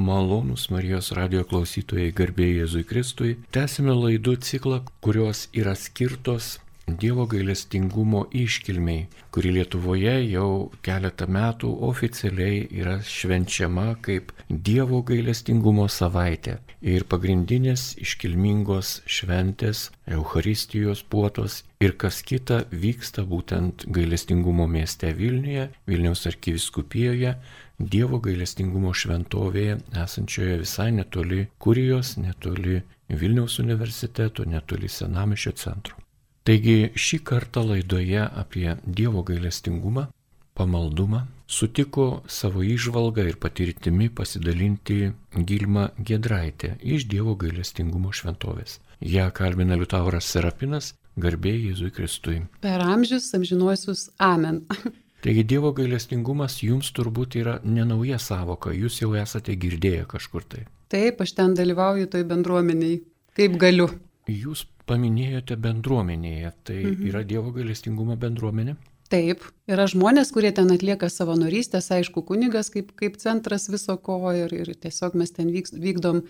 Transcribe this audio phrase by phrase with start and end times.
[0.00, 3.34] Malonus Marijos radio klausytojai garbėjai Jėzui Kristui.
[3.52, 6.54] Tęsime laidų ciklą, kurios yra skirtos
[6.98, 16.56] Dievo gailestingumo iškilmiai, kuri Lietuvoje jau keletą metų oficialiai yra švenčiama kaip Dievo gailestingumo savaitė.
[16.80, 26.26] Ir pagrindinės iškilmingos šventės, Euharistijos puotos ir kas kita vyksta būtent gailestingumo mieste Vilniuje, Vilniaus
[26.32, 27.36] arkiviskupijoje,
[27.80, 35.96] Dievo gailestingumo šventovėje, esančioje visai netoli Kurijos, netoli Vilniaus universiteto, netoli Senamišio centro.
[36.44, 40.06] Taigi šį kartą laidoje apie Dievo gailestingumą,
[40.54, 45.00] pamaldumą sutiko savo išvalgą ir patirtimi pasidalinti
[45.48, 48.78] Gilma Gedraitė iš Dievo gailestingumo šventovės.
[49.00, 52.42] Ja kalbina Liutauras Serapinas, garbė Jėzui Kristui.
[52.60, 54.66] Per amžius amžinuosius Amen.
[55.20, 60.62] Taigi Dievo gailestingumas jums turbūt yra nenauja savoka, jūs jau esate girdėję kažkur tai.
[60.90, 63.02] Taip, aš ten dalyvauju toj bendruomeniai,
[63.36, 63.90] kaip galiu.
[64.30, 67.10] Jūs paminėjote bendruomenėje, tai mhm.
[67.10, 68.78] yra Dievo gailestingumo bendruomenė?
[69.10, 74.54] Taip, yra žmonės, kurie ten atlieka savanorystės, aišku, kunigas kaip, kaip centras viso ko ir,
[74.54, 76.20] ir tiesiog mes ten vyks, vykdom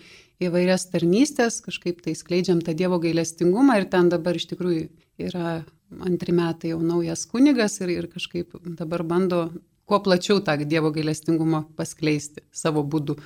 [0.41, 4.87] įvairias tarnystės, kažkaip tai skleidžiam tą Dievo gailestingumą ir ten dabar iš tikrųjų
[5.29, 5.61] yra
[6.07, 9.49] antri metai jau naujas kunigas ir, ir kažkaip dabar bando
[9.85, 13.17] kuo plačiau tą Dievo gailestingumą paskleisti savo būdu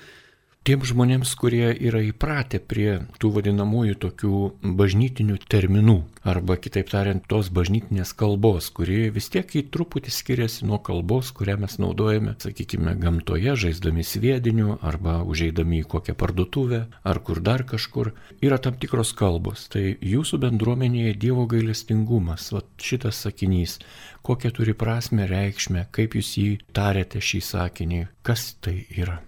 [0.66, 4.38] tiems žmonėms, kurie yra įpratę prie tų vadinamųjų tokių
[4.80, 10.80] bažnytinių terminų, arba kitaip tariant, tos bažnytinės kalbos, kuri vis tiek į truputį skiriasi nuo
[10.82, 17.44] kalbos, kurią mes naudojame, sakykime, gamtoje, žaisdami sviediniu, arba užeidami į kokią parduotuvę, ar kur
[17.46, 19.68] dar kažkur, yra tam tikros kalbos.
[19.70, 23.78] Tai jūsų bendruomenėje Dievo gailestingumas, va šitas sakinys,
[24.26, 29.22] kokią turi prasme, reikšmę, kaip jūs jį tarėte šį sakinį, kas tai yra.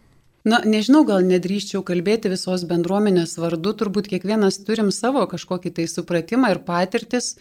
[0.47, 6.53] Na, nežinau, gal nedrįščiau kalbėti visos bendruomenės vardu, turbūt kiekvienas turim savo kažkokį tai supratimą
[6.53, 7.33] ir patirtis.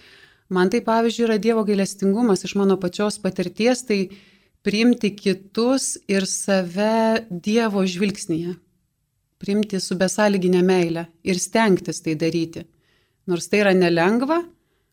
[0.50, 4.00] Man tai pavyzdžiui yra Dievo gailestingumas iš mano pačios patirties, tai
[4.66, 8.56] priimti kitus ir save Dievo žvilgsnėje.
[9.38, 12.64] Priimti su besąlyginė meilė ir stengtis tai daryti.
[13.30, 14.40] Nors tai yra nelengva,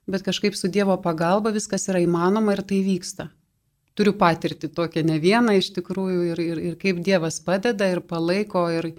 [0.05, 3.31] bet kažkaip su Dievo pagalba viskas yra įmanoma ir tai vyksta
[3.97, 8.65] turiu patirti tokią ne vieną iš tikrųjų ir, ir, ir kaip Dievas padeda ir palaiko
[8.73, 8.93] ir,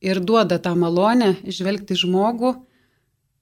[0.00, 2.54] ir duoda tą malonę žvelgti žmogų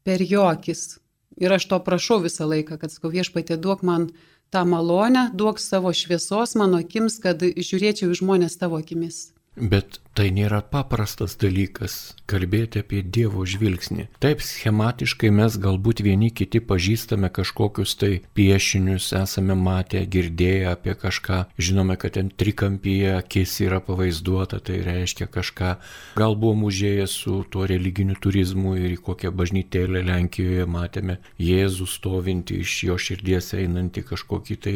[0.06, 0.98] per jo akis.
[1.38, 4.08] Ir aš to prašau visą laiką, kad sakau viešpatė duok man
[4.50, 9.28] tą malonę, duok savo šviesos mano akims, kad žiūrėčiau į žmonės tavo akimis.
[9.58, 14.08] Bet tai nėra paprastas dalykas kalbėti apie Dievo žvilgsnį.
[14.20, 21.38] Taip, schematiškai mes galbūt vieni kiti pažįstame kažkokius tai piešinius, esame matę, girdėję apie kažką,
[21.62, 25.70] žinome, kad ten trikampyje akis yra pavaizduota, tai reiškia kažką.
[26.18, 32.58] Gal buvom užėję su tuo religiniu turizmu ir į kokią bažnytėlę Lenkijoje matėme Jėzų stovinti
[32.64, 34.74] iš jo širdies einantį kažkokį tai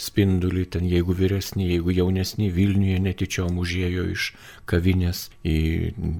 [0.00, 4.23] spindulį, ten jeigu vyresni, jeigu jaunesni Vilniuje netyčiom užėjo iš
[4.70, 5.56] kavinės į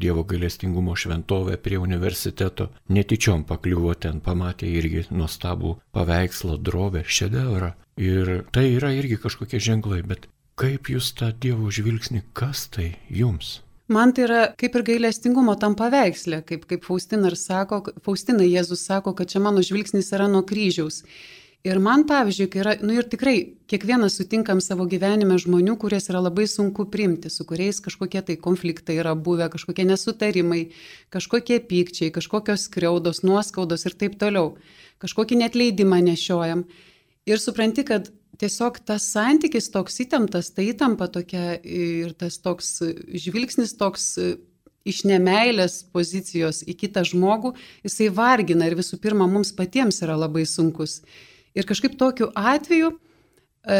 [0.02, 2.70] Dievo gailestingumo šventovę prie universiteto.
[2.88, 7.74] Netyčiom pakliuvo ten, pamatė irgi nuostabų paveikslą, drobę, šedevrą.
[8.00, 10.26] Ir tai yra irgi kažkokie ženklai, bet
[10.60, 13.60] kaip jūs tą Dievo žvilgsnį, kas tai jums?
[13.86, 18.86] Man tai yra kaip ir gailestingumo tam paveikslė, kaip, kaip Faustina ir sako, Faustina Jėzus
[18.88, 21.02] sako, kad čia mano žvilgsnis yra nuo kryžiaus.
[21.64, 23.38] Ir man, pavyzdžiui, kai yra, nu ir tikrai
[23.72, 28.98] kiekvienas sutinkam savo gyvenime žmonių, kurias yra labai sunku priimti, su kuriais kažkokie tai konfliktai
[29.00, 30.66] yra buvę, kažkokie nesutarimai,
[31.14, 34.58] kažkokie pykčiai, kažkokios skriaudos, nuoskaudos ir taip toliau.
[35.00, 36.66] Kažkokį netleidimą nešiojam.
[37.24, 42.76] Ir supranti, kad tiesiog tas santykis toks įtemptas, ta įtampa tokia ir tas toks
[43.08, 44.18] žvilgsnis toks
[44.84, 47.56] iš nemailės pozicijos į kitą žmogų,
[47.88, 51.00] jisai vargina ir visų pirma mums patiems yra labai sunkus.
[51.54, 52.92] Ir kažkaip tokiu atveju
[53.70, 53.78] e,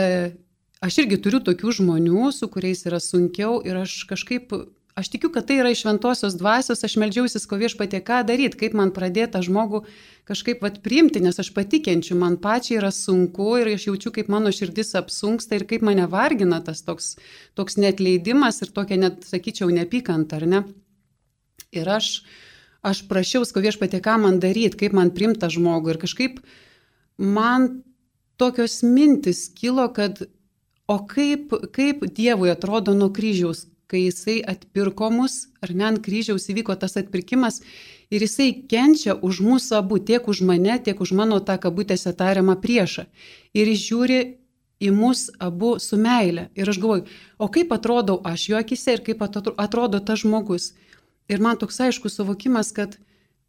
[0.85, 4.53] aš irgi turiu tokių žmonių, su kuriais yra sunkiau ir aš kažkaip,
[4.99, 8.77] aš tikiu, kad tai yra iš šventosios dvasios, aš melžiausi, ko viešpatė, ką daryti, kaip
[8.79, 9.85] man pradėti tą žmogų
[10.29, 14.53] kažkaip vat priimti, nes aš patikenčiu, man pačiai yra sunku ir aš jaučiu, kaip mano
[14.55, 17.15] širdis apsunksta ir kaip mane vargina tas toks,
[17.59, 20.65] toks netleidimas ir tokia net, sakyčiau, nepykant, ar ne.
[21.75, 22.21] Ir aš,
[22.87, 26.39] aš prašiau, ko viešpatė, ką man daryti, kaip man primta žmogų ir kažkaip
[27.19, 27.83] man
[28.37, 30.23] tokios mintis kilo, kad
[30.87, 36.49] o kaip, kaip Dievui atrodo nuo kryžiaus, kai jisai atpirko mus, ar ne ant kryžiaus
[36.51, 37.61] įvyko tas atpirkimas
[38.11, 42.57] ir jisai kenčia už mūsų abu, tiek už mane, tiek už mano tą kabutėse tariamą
[42.61, 43.07] priešą.
[43.55, 44.21] Ir jis žiūri
[44.83, 46.49] į mus abu su meile.
[46.59, 47.07] Ir aš galvoju,
[47.39, 50.73] o kaip atrodau aš jo akise ir kaip atrodo tas žmogus.
[51.29, 52.99] Ir man toks aiškus suvokimas, kad,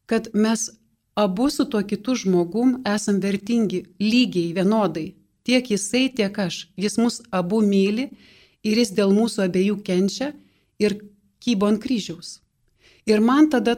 [0.07, 0.69] kad mes
[1.15, 5.13] abu su tuo kitu žmogum esam vertingi lygiai, vienodai.
[5.45, 6.67] Tiek jisai, tiek aš.
[6.77, 8.09] Jis mus abu myli
[8.65, 10.33] ir jis dėl mūsų abiejų kenčia
[10.81, 10.97] ir
[11.39, 12.39] kybo ant kryžiaus.
[13.05, 13.77] Ir man tada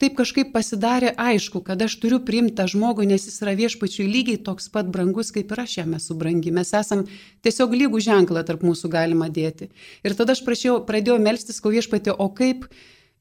[0.00, 4.40] taip kažkaip pasidarė aišku, kad aš turiu priimti tą žmogų, nes jis yra viešpačiui lygiai
[4.42, 6.52] toks pat brangus, kaip ir aš jam esu brangi.
[6.56, 7.04] Mes esam
[7.44, 9.68] tiesiog lygų ženklą tarp mūsų galima dėti.
[10.02, 12.66] Ir tada aš prašiau, pradėjau melstis, ko viešpatė, o kaip,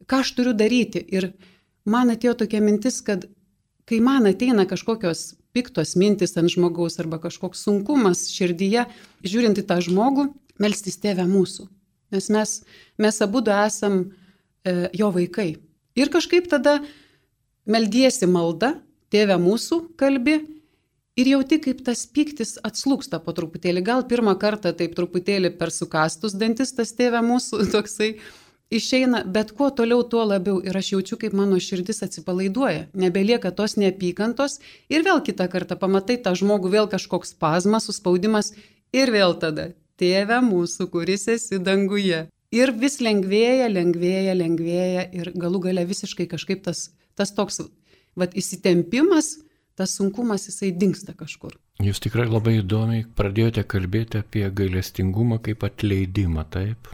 [0.08, 1.04] ką aš turiu daryti.
[1.12, 1.34] Ir
[1.86, 3.28] man atėjo tokia mintis, kad
[3.90, 8.86] kai man ateina kažkokios piktos mintis ant žmogaus arba kažkoks sunkumas širdyje,
[9.26, 10.30] žiūrint į tą žmogų,
[10.62, 11.66] melstis tėvę mūsų.
[12.14, 12.54] Nes mes,
[12.98, 14.00] mes abu esam
[14.66, 15.58] e, jo vaikai.
[15.98, 16.80] Ir kažkaip tada
[17.70, 18.78] meldiesi malda,
[19.14, 20.40] tėvė mūsų kalbi
[21.20, 23.84] ir jauti, kaip tas piktis atslūksta po truputėlį.
[23.86, 28.14] Gal pirmą kartą taip truputėlį per sukastus dantis tas tėvė mūsų toksai
[28.72, 32.88] išeina, bet kuo toliau, tuo labiau ir aš jaučiu, kaip mano širdis atsipalaiduoja.
[32.94, 38.54] Nebelieka tos neapykantos ir vėl kitą kartą pamatai tą žmogų, vėl kažkoks spazmas, suspaudimas
[38.94, 42.28] ir vėl tada tėvė mūsų, kuris esi danguje.
[42.56, 46.88] Ir vis lengvėja, lengvėja, lengvėja ir galų gale visiškai kažkaip tas,
[47.20, 47.62] tas toks
[48.18, 49.36] vat, įsitempimas,
[49.78, 51.54] tas sunkumas jisai dinksta kažkur.
[51.84, 56.90] Jūs tikrai labai įdomiai pradėjote kalbėti apie gailestingumą kaip atleidimą, taip?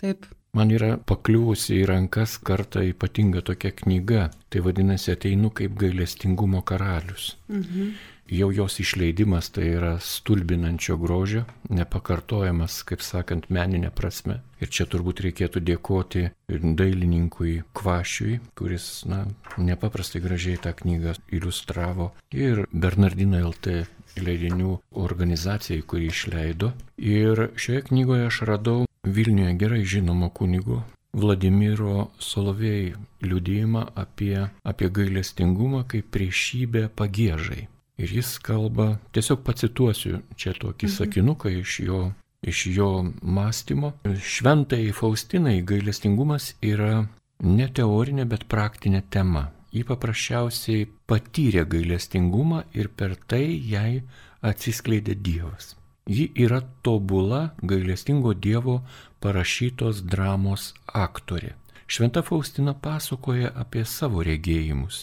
[0.00, 0.26] Taip.
[0.56, 7.34] Man yra pakliuvusi į rankas kartą ypatinga tokia knyga, tai vadinasi ateinu kaip gailestingumo karalius.
[7.52, 7.96] Mhm
[8.28, 14.40] jau jos išleidimas tai yra stulbinančio grožio, nepakartojamas, kaip sakant, meninė prasme.
[14.60, 19.24] Ir čia turbūt reikėtų dėkoti dailininkui Kvašiui, kuris, na,
[19.58, 23.84] nepaprastai gražiai tą knygą iliustravo, ir Bernardino LT
[24.16, 26.72] leidinių organizacijai, kuri išleido.
[26.96, 30.82] Ir šioje knygoje aš radau Vilniuje gerai žinomo kunigo
[31.16, 32.92] Vladimiro Solovėjai
[33.24, 37.62] liudėjimą apie, apie gailestingumą kaip priešybę pagėžai.
[37.96, 40.94] Ir jis kalba, tiesiog pacituosiu čia tokį mhm.
[40.98, 42.00] sakinuką iš jo,
[42.44, 42.90] iš jo
[43.22, 43.94] mąstymo.
[44.04, 47.06] Šventai Faustinai gailestingumas yra
[47.40, 49.46] ne teorinė, bet praktinė tema.
[49.72, 54.02] Ji paprasčiausiai patyrė gailestingumą ir per tai jai
[54.44, 55.74] atsiskleidė Dievas.
[56.06, 58.76] Ji yra tobula gailestingo Dievo
[59.20, 61.56] parašytos dramos aktorė.
[61.86, 65.00] Šventa Faustina pasakoja apie savo regėjimus,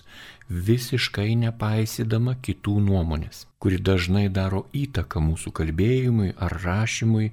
[0.48, 7.30] visiškai nepaisydama kitų nuomonės, kuri dažnai daro įtaką mūsų kalbėjimui ar rašymui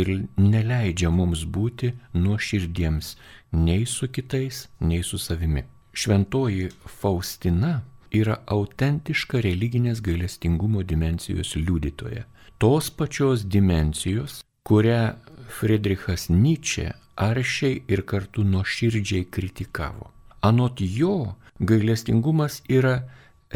[0.00, 3.14] ir neleidžia mums būti nuoširdiems
[3.52, 5.66] nei su kitais, nei su savimi.
[5.92, 12.24] Šventoji Faustina yra autentiška religinės gailestingumo dimensijos liudytoja.
[12.60, 15.14] Tos pačios dimensijos, kurią
[15.48, 20.10] Friedrichas Nyčia aršiai ir kartu nuoširdžiai kritikavo.
[20.44, 22.98] Anot jo, gailestingumas yra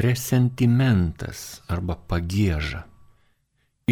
[0.06, 2.81] resentimentas arba pagėža.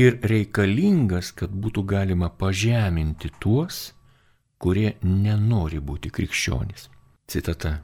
[0.01, 3.93] Ir reikalingas, kad būtų galima pažeminti tuos,
[4.57, 6.89] kurie nenori būti krikščionys.
[7.29, 7.83] Citata.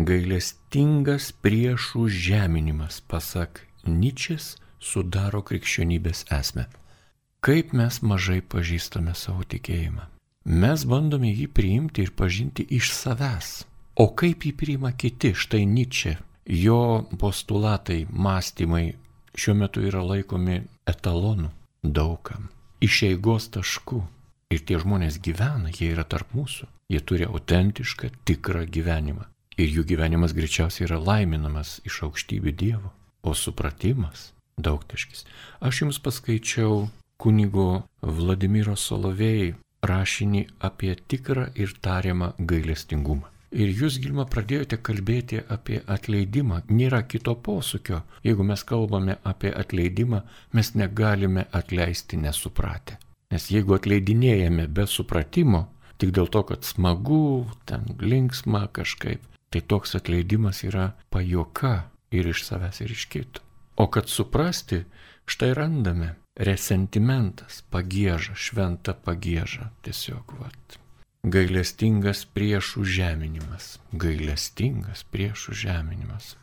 [0.00, 6.68] Gailestingas priešų žeminimas, pasak Ničės, sudaro krikščionybės esmę.
[7.44, 10.10] Kaip mes mažai pažįstame savo tikėjimą
[10.44, 13.64] mes bandome jį priimti ir pažinti iš savęs.
[13.96, 18.94] O kaip jį priima kiti, štai Nyčia, jo postulatai, mąstymai
[19.34, 21.50] šiuo metu yra laikomi etalonu
[21.82, 24.02] daugam, išeigos tašku.
[24.52, 29.24] Ir tie žmonės gyvena, jie yra tarp mūsų, jie turi autentišką, tikrą gyvenimą.
[29.56, 32.92] Ir jų gyvenimas greičiausiai yra laiminamas iš aukštybių Dievo,
[33.22, 35.24] o supratimas daugtaškis.
[35.60, 43.30] Aš jums paskaičiau kunigo Vladimiro Solovėjai rašinį apie tikrą ir tariamą gailestingumą.
[43.54, 46.64] Ir jūs, Gilma, pradėjote kalbėti apie atleidimą.
[46.74, 48.00] Nėra kito posūkio.
[48.26, 50.24] Jeigu mes kalbame apie atleidimą,
[50.58, 52.98] mes negalime atleisti nesupratę.
[53.30, 55.68] Nes jeigu atleidinėjame be supratimo,
[56.02, 59.22] tik dėl to, kad smagu, ten linksma kažkaip,
[59.54, 61.76] tai toks atleidimas yra pajoka
[62.10, 63.43] ir iš savęs, ir iš kito.
[63.76, 64.84] O kad suprasti,
[65.26, 70.78] štai randame resentimentas, pagėža, šventa pagėža, tiesiog vat.
[71.24, 76.34] Gailestingas priešų žeminimas, gailestingas priešų žeminimas.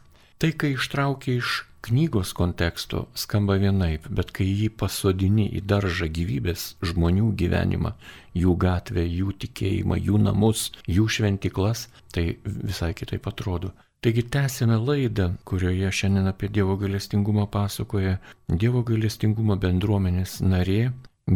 [0.42, 6.66] Tai, kai ištraukia iš knygos konteksto, skamba vienaip, bet kai jį pasodini į daržą gyvybės
[6.86, 7.94] žmonių gyvenimą,
[8.38, 13.72] jų gatvę, jų tikėjimą, jų namus, jų šventiklas, tai visai kitaip atrodo.
[14.02, 18.16] Taigi tęsime laidą, kurioje šiandien apie Dievo gailestingumą pasakoja
[18.50, 20.80] Dievo gailestingumo bendruomenės narė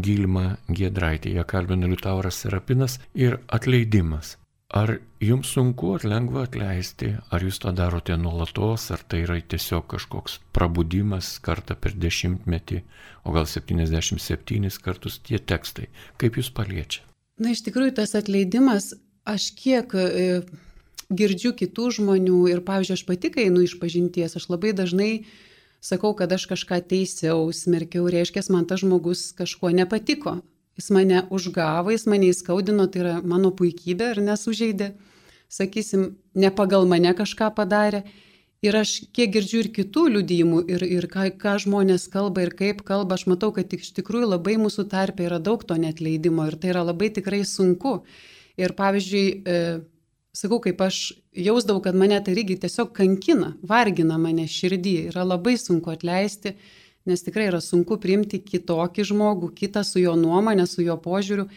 [0.08, 0.46] Gilma
[0.80, 1.36] Giedraitė.
[1.38, 4.34] Ją kalbina Liutauras Serapinas ir atleidimas.
[4.82, 9.86] Ar jums sunku ar lengva atleisti, ar jūs tą darote nuolatos, ar tai yra tiesiog
[9.94, 12.82] kažkoks prabudimas kartą per dešimtmetį,
[13.30, 17.06] o gal 77 kartus tie tekstai, kaip jūs paliečia?
[17.38, 20.42] Na, iš tikrųjų, tas atleidimas, aš kiek e,
[21.10, 25.12] girdžiu kitų žmonių ir, pavyzdžiui, aš pati, kai einu iš pažinties, aš labai dažnai
[25.86, 30.40] sakau, kad aš kažką teisiau, smerkiau, reiškia, man tas žmogus kažkuo nepatiko.
[30.76, 34.92] Jis mane užgavo, jis mane įskaudino, tai yra mano puikybė ir nesužeidė,
[35.48, 38.04] sakysim, ne pagal mane kažką padarė.
[38.66, 42.82] Ir aš kiek girdžiu ir kitų liudijimų, ir, ir ką, ką žmonės kalba, ir kaip
[42.88, 46.72] kalba, aš matau, kad iš tikrųjų labai mūsų tarpe yra daug to netleidimo ir tai
[46.74, 48.00] yra labai tikrai sunku.
[48.58, 49.60] Ir pavyzdžiui, e,
[50.36, 55.56] sakau, kaip aš jausdavau, kad mane tai irgi tiesiog kankina, vargina mane širdį, yra labai
[55.62, 56.56] sunku atleisti,
[57.06, 61.48] nes tikrai yra sunku priimti kitokį žmogų, kitą su jo nuomonė, su jo požiūriu.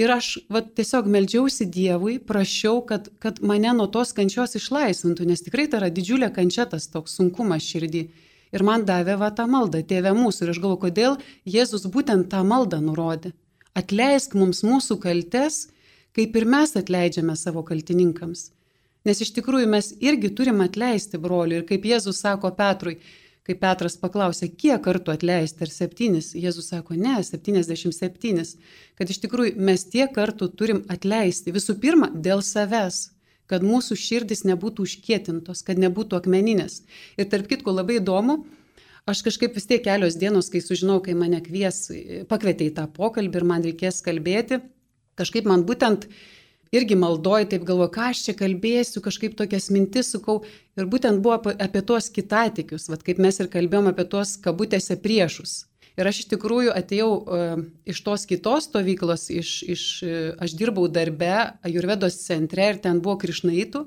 [0.00, 5.44] Ir aš va, tiesiog meldžiausi Dievui, prašiau, kad, kad mane nuo tos kančios išlaisvintų, nes
[5.44, 8.06] tikrai tai yra didžiulė kančia tas toks sunkumas širdį.
[8.52, 10.44] Ir man davė va tą maldą, tėvė mūsų.
[10.44, 13.32] Ir aš galvoju, kodėl Jėzus būtent tą maldą nurodė.
[13.76, 15.66] Atleisk mums mūsų kaltes
[16.16, 18.50] kaip ir mes atleidžiame savo kaltininkams.
[19.08, 23.00] Nes iš tikrųjų mes irgi turim atleisti broliui ir kaip Jėzus sako Petrui,
[23.42, 28.44] kai Petras paklausė, kiek kartų atleisti, ar septynis, Jėzus sako, ne, 77,
[28.98, 31.54] kad iš tikrųjų mes tiek kartų turim atleisti.
[31.54, 33.08] Visų pirma, dėl savęs
[33.52, 36.82] kad mūsų širdis nebūtų užkietintos, kad nebūtų akmeninės.
[37.20, 38.38] Ir tarp kitko labai įdomu,
[39.08, 41.84] aš kažkaip vis tiek kelios dienos, kai sužinau, kai mane kvies,
[42.30, 44.62] pakvietė į tą pokalbį ir man reikės kalbėti,
[45.18, 46.06] kažkaip man būtent
[46.72, 50.40] irgi maldoju, taip galvoju, ką aš čia kalbėsiu, kažkaip tokias mintis sukau.
[50.78, 55.66] Ir būtent buvo apie, tuos kitatikius, vad kaip mes ir kalbėjom apie tuos kabutėse priešus.
[56.00, 60.86] Ir aš iš tikrųjų atėjau uh, iš tos kitos stovyklos, iš, iš, uh, aš dirbau
[60.88, 63.84] darbe Ajurvedos centre ir ten buvo krišnaitų.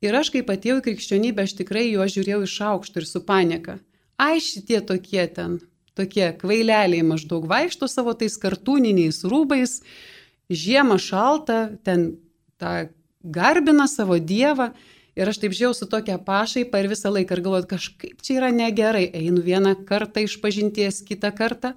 [0.00, 3.76] Ir aš kaip atėjau į krikščionybę, aš tikrai juos žiūrėjau iš aukšto ir su panieka.
[4.16, 5.58] Ai šitie tokie ten,
[5.98, 10.17] tokie kvaileliai maždaug vaikšto savo tais kartūniniais rūbais, uh,
[10.50, 12.16] žiemą šalta, ten
[12.58, 12.88] tą
[13.24, 14.72] garbina savo dievą.
[15.18, 18.50] Ir aš taip žiau su tokia pašaipa ir visą laiką ir galvoju, kažkaip čia yra
[18.54, 19.08] negerai.
[19.18, 21.72] Einu vieną kartą iš pažinties, kitą kartą.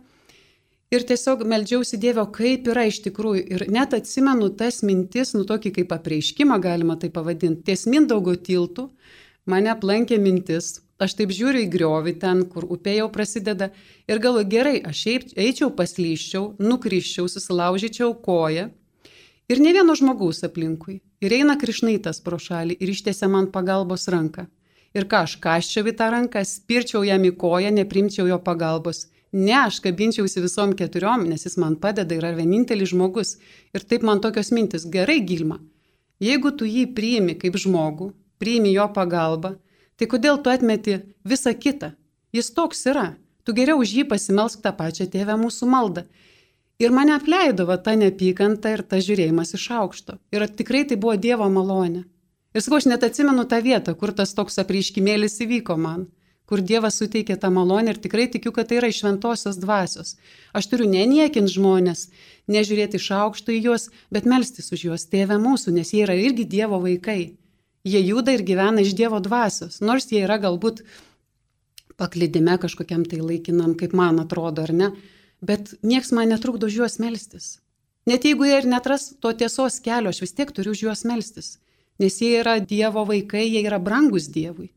[0.92, 3.42] Ir tiesiog meldžiausi Dievo, kaip yra iš tikrųjų.
[3.56, 7.64] Ir net atsimenu tas mintis, nu tokį kaip apreiškimą galima tai pavadinti.
[7.72, 8.90] Ties Mindaugo tiltų
[9.50, 10.82] mane aplankė mintis.
[11.02, 13.72] Aš taip žiūriu į griovį ten, kur upė jau prasideda.
[14.06, 18.68] Ir galvoju, gerai, aš eičiau paslyščiau, nukryščiau, susilaužyčiau koją.
[19.50, 21.00] Ir ne vieno žmogaus aplinkui.
[21.26, 24.46] Ir eina krišnaitas pro šalį ir ištiesia man pagalbos ranką.
[24.94, 29.08] Ir ką aš kaščiau į tą ranką, spirčiau jam į koją, neprimčiau jo pagalbos.
[29.32, 33.38] Ne, aš kabinčiausi visom keturiom, nes jis man padeda, yra vienintelis žmogus.
[33.74, 35.58] Ir taip man tokios mintis, gerai Gilma,
[36.20, 38.12] jeigu tu jį priimi kaip žmogų,
[38.44, 39.56] priimi jo pagalbą,
[40.02, 41.92] tai kodėl tu atmeti visą kitą?
[42.34, 43.12] Jis toks yra.
[43.46, 46.06] Tu geriau už jį pasimelsk tą pačią tėvę mūsų maldą.
[46.82, 50.18] Ir mane apleido va ta neapykanta ir ta žiūrėjimas iš aukšto.
[50.34, 52.08] Ir tikrai tai buvo Dievo malonė.
[52.58, 56.08] Ir sakau, aš net atsimenu tą vietą, kur tas toks apreiškimėlis įvyko man,
[56.50, 60.16] kur Dievas suteikė tą malonę ir tikrai tikiu, kad tai yra iš šventosios dvasios.
[60.58, 62.08] Aš turiu neniekinti žmonės,
[62.52, 66.50] nežiūrėti iš aukšto į juos, bet melstis už juos, tėvę mūsų, nes jie yra irgi
[66.58, 67.38] Dievo vaikai.
[67.88, 70.84] Jie juda ir gyvena iš Dievo dvasios, nors jie yra galbūt
[71.98, 74.92] paklydime kažkokiam tai laikinam, kaip man atrodo, ar ne
[75.42, 77.58] bet nieks man netrukdo už juos melstis.
[78.06, 81.58] Net jeigu jie ir netras to tiesos kelio, aš vis tiek turiu už juos melstis,
[82.02, 84.72] nes jie yra Dievo vaikai, jie yra brangus Dievui.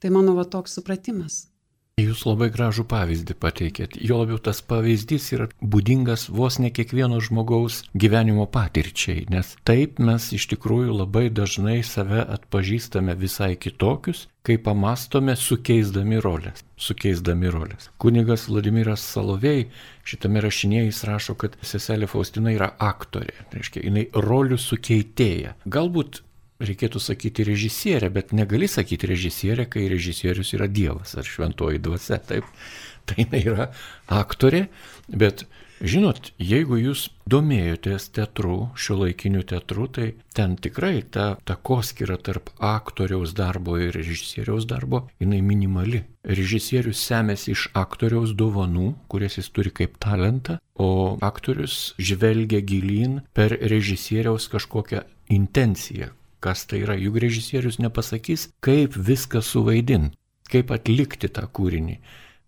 [0.00, 1.46] Tai mano va toks supratimas.
[1.94, 3.92] Jūs labai gražų pavyzdį pateikėt.
[4.02, 10.26] Jo labiau tas pavyzdys yra būdingas vos ne kiekvieno žmogaus gyvenimo patirčiai, nes taip mes
[10.34, 16.66] iš tikrųjų labai dažnai save atpažįstame visai kitokius, kai pamastome sukeisdami rolės.
[16.74, 17.92] Sukeisdami rolės.
[18.02, 19.68] Kunigas Vladimiras Salovėjai
[20.02, 25.54] šitame rašinėje jis rašo, kad seselė Faustina yra aktorė, reiškia, jinai rolių sukeitėja.
[25.70, 26.24] Galbūt
[26.68, 32.48] reikėtų sakyti režisierė, bet negali sakyti režisierė, kai režisierius yra Dievas ar šventoji dvasia, taip.
[33.04, 33.66] Tai jinai yra
[34.08, 34.62] aktorė,
[35.12, 35.44] bet
[35.84, 40.06] žinot, jeigu jūs domėjotės teatru, šio laikiniu teatru, tai
[40.36, 46.04] ten tikrai ta takoskira tarp aktoriaus darbo ir režisieriaus darbo, jinai minimali.
[46.24, 53.52] Režisierius semėsi iš aktoriaus dovanų, kurias jis turi kaip talentą, o aktorius žvelgia gilin per
[53.52, 55.04] režisieriaus kažkokią
[55.34, 56.98] intenciją, kas tai yra.
[57.00, 60.16] Juk režisierius nepasakys, kaip viską suvaidinti,
[60.52, 61.98] kaip atlikti tą kūrinį.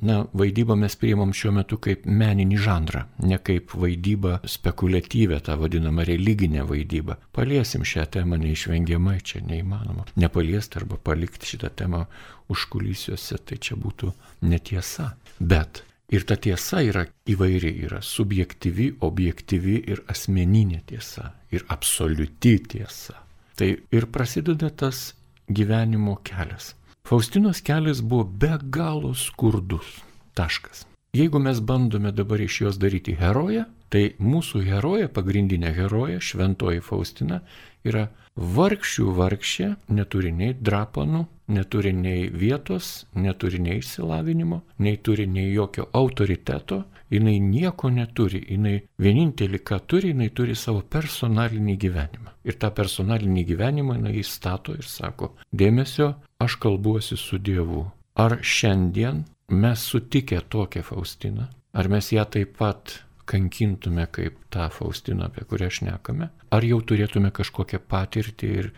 [0.04, 6.04] Na, vaidybą mes priimam šiuo metu kaip meninį žanrą, ne kaip vaidybą spekuliatyvę, tą vadinamą
[6.04, 7.16] religinę vaidybą.
[7.32, 10.04] Paliesim šią temą neišvengiamai, čia neįmanoma.
[10.20, 12.04] Nepaliesti arba palikti šitą temą
[12.52, 14.12] užkulysiuose, tai čia būtų
[14.44, 15.14] netiesa.
[15.40, 23.22] Bet ir ta tiesa yra įvairi, yra subjektyvi, objektyvi ir asmeninė tiesa, ir absoliuti tiesa.
[23.56, 25.14] Tai ir prasideda tas
[25.48, 26.74] gyvenimo kelias.
[27.08, 30.02] Faustinos kelias buvo be galo skurdus.
[30.34, 30.86] Taškas.
[31.16, 37.40] Jeigu mes bandome dabar iš jos daryti heroję, tai mūsų heroja, pagrindinė heroja, šventoji Faustina,
[37.86, 45.52] yra vargšių vargšė, neturi nei drapanų, neturi nei vietos, neturi nei išsilavinimo, nei turi nei
[45.52, 52.34] jokio autoriteto, jinai nieko neturi, jinai vienintelį, ką turi, jinai turi savo personalinį gyvenimą.
[52.46, 56.12] Ir tą personalinį gyvenimą jinai įstato ir sako, dėmesio,
[56.42, 57.86] aš kalbuosi su Dievu.
[58.16, 65.30] Ar šiandien mes sutikę tokią Faustiną, ar mes ją taip pat kankintume kaip tą Faustiną,
[65.30, 68.70] apie kurią šnekame, ar jau turėtume kažkokią patirtį ir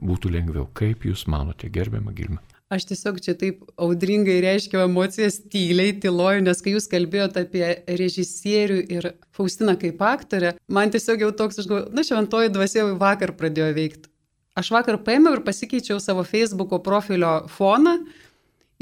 [0.00, 0.66] būtų lengviau.
[0.76, 2.42] Kaip Jūs manote, gerbiama Gilma?
[2.72, 7.66] Aš tiesiog čia taip audringai reiškiau emocijas tyliai, tyloju, nes kai jūs kalbėjote apie
[8.00, 12.96] režisierių ir Faustiną kaip aktorę, man tiesiog jau toks, aš galvoju, na šventoji dvasia jau
[12.98, 14.10] vakar pradėjo veikti.
[14.58, 17.98] Aš vakar paėmiau ir pasikeičiau savo Facebook'o profilio foną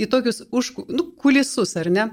[0.00, 2.07] į tokius už, nu, kulisus, ar ne?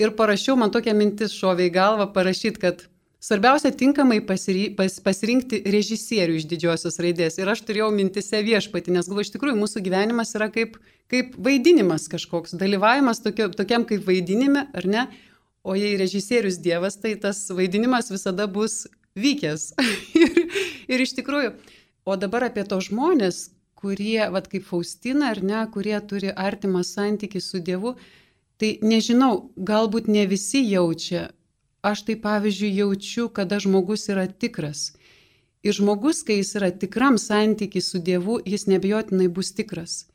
[0.00, 2.86] Ir parašiau, man tokia mintis šovė į galvą parašyti, kad
[3.24, 7.38] Svarbiausia tinkamai pasirinkti režisierių iš didžiosios raidės.
[7.40, 10.74] Ir aš turėjau mintise viešpatį, nes galvoju, iš tikrųjų mūsų gyvenimas yra kaip,
[11.08, 15.06] kaip vaidinimas kažkoks, dalyvavimas tokio, tokiam kaip vaidinime, ar ne?
[15.64, 18.82] O jei režisierius Dievas, tai tas vaidinimas visada bus
[19.16, 19.70] vykęs.
[20.20, 20.42] ir,
[20.92, 21.54] ir iš tikrųjų,
[22.04, 23.46] o dabar apie to žmonės,
[23.80, 27.96] kurie, vad kaip Faustina, ar ne, kurie turi artimą santykį su Dievu,
[28.58, 31.28] tai nežinau, galbūt ne visi jaučia
[31.84, 34.94] aš tai pavyzdžiui jaučiu, kada žmogus yra tikras.
[35.64, 40.06] Ir žmogus, kai jis yra tikram santykiai su Dievu, jis nebejotinai bus tikras.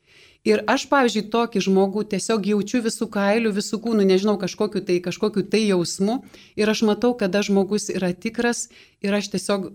[0.46, 5.44] Ir aš, pavyzdžiui, tokį žmogų tiesiog jaučiu visų kailių, visų kūnų, nežinau, kažkokiu tai, kažkokiu
[5.52, 6.22] tai jausmu.
[6.58, 8.68] Ir aš matau, kada žmogus yra tikras
[9.04, 9.70] ir aš tiesiog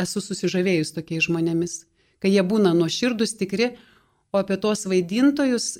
[0.00, 1.84] esu susižavėjus tokiais žmonėmis.
[2.22, 3.74] Kai jie būna nuoširdus, tikri,
[4.32, 5.76] o apie tuos vaidintojus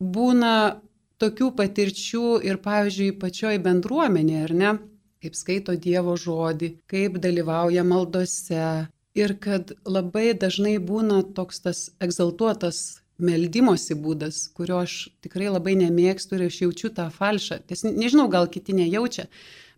[0.00, 0.80] būna
[1.20, 4.72] tokių patirčių ir, pavyzdžiui, pačioj bendruomenėje, ar ne,
[5.20, 8.88] kaip skaito Dievo žodį, kaip dalyvauja maldose.
[9.18, 16.38] Ir kad labai dažnai būna toks tas egzaltuotas meldimosi būdas, kurio aš tikrai labai nemėgstu
[16.38, 17.60] ir aš jaučiu tą falšą.
[17.68, 19.26] Ties, nežinau, gal kiti nejaučia,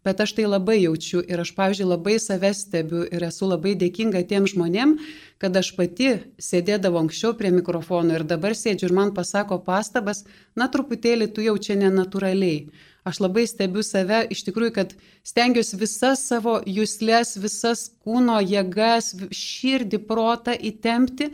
[0.04, 4.24] bet aš tai labai jaučiu ir aš, pavyzdžiui, labai save stebiu ir esu labai dėkinga
[4.28, 4.96] tiem žmonėm,
[5.42, 6.12] kad aš pati
[6.42, 10.24] sėdėdavau anksčiau prie mikrofono ir dabar sėdžiu ir man pasako pastabas,
[10.58, 12.66] na truputėlį tu jau čia nenatūraliai.
[13.02, 14.92] Aš labai stebiu save, iš tikrųjų, kad
[15.26, 21.32] stengiuosi visas savo jūslės, visas kūno jėgas, širdį, protą įtempti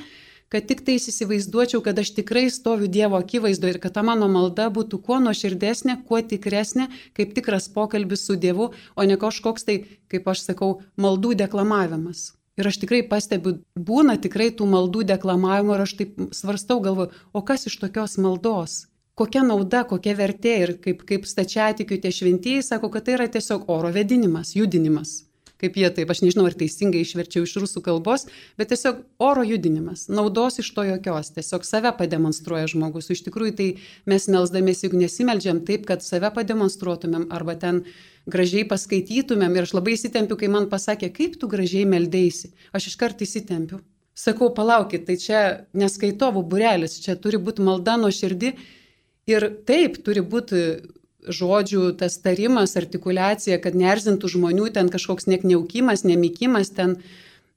[0.52, 4.68] kad tik tai įsivaizduočiau, kad aš tikrai stoviu Dievo akivaizdoje ir kad ta mano malda
[4.72, 10.28] būtų kuo nuoširdesnė, kuo tikresnė, kaip tikras pokalbis su Dievu, o ne kažkoks tai, kaip
[10.32, 12.32] aš sakau, maldų deklamavimas.
[12.58, 17.44] Ir aš tikrai pastebiu, būna tikrai tų maldų deklamavimo ir aš taip svarstau galvoju, o
[17.46, 18.87] kas iš tokios maldos?
[19.18, 23.70] Kokia nauda, kokia vertė ir kaip, kaip stačiatikių tie šventieji sako, kad tai yra tiesiog
[23.70, 25.28] oro vedinimas, judinimas
[25.59, 28.27] kaip jie taip, aš nežinau, ar teisingai išverčiau iš rusų kalbos,
[28.61, 33.11] bet tiesiog oro judinimas, naudos iš to jokios, tiesiog save pademonstruoja žmogus.
[33.14, 33.68] Iš tikrųjų, tai
[34.11, 37.85] mes melzdamės juk nesimeldžiam taip, kad save pademonstruotumėm arba ten
[38.31, 39.57] gražiai paskaitytumėm.
[39.57, 42.53] Ir aš labai įsitempiu, kai man pasakė, kaip tu gražiai meldėsi.
[42.77, 43.83] Aš iškart įsitempiu.
[44.18, 45.40] Sakau, palaukit, tai čia
[45.79, 48.55] neskaitovų burelis, čia turi būti malda nuo širdį.
[49.31, 50.62] Ir taip, turi būti
[51.35, 56.99] žodžių tas tarimas, artikulacija, kad nerzintų žmonių, ten kažkoks nekniaukimas, nemykimas, ten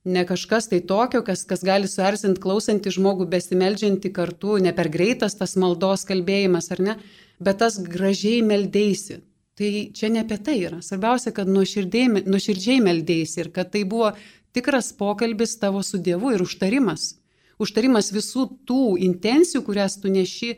[0.03, 5.37] ne kažkas tai tokio, kas, kas gali suerzinti klausantį žmogų besimeldžiantį kartu, ne per greitas
[5.37, 6.97] tas maldos kalbėjimas ar ne,
[7.39, 9.21] bet tas gražiai meldėsi.
[9.57, 10.79] Tai čia ne apie tai yra.
[10.81, 14.13] Svarbiausia, kad nuoširdžiai meldėsi ir kad tai buvo
[14.55, 17.17] tikras pokalbis tavo su Dievu ir užtarimas.
[17.61, 20.55] Užtarimas visų tų intencijų, kurias tu neši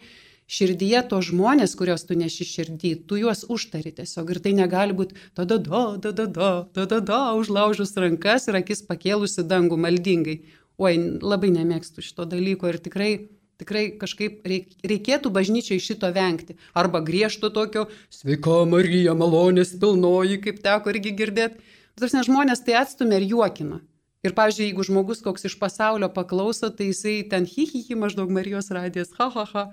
[0.53, 5.17] širdyje to žmonės, kuriuos tu neši širdį, tu juos užtari tiesiog ir tai negali būti
[5.33, 6.27] tada, tada, tada,
[6.73, 10.41] tada, tada, užlaužus rankas ir akis pakėlusi dangų maldingai.
[10.81, 13.13] Oi, labai nemėgstu šito dalyko ir tikrai
[13.61, 14.43] tikrai kažkaip
[14.83, 16.57] reikėtų bažnyčiai šito vengti.
[16.75, 21.61] Arba griežto tokio, sveika Marija, malonės pilnoji, kaip teko irgi girdėti.
[21.93, 23.79] Nu, Tarsi žmonės tai atstumia ir juokina.
[24.23, 28.31] Ir, pavyzdžiui, jeigu žmogus koks iš pasaulio paklauso, tai jisai ten hihihi hi, hi, maždaug
[28.31, 29.63] Marijos radijas, ha ha ha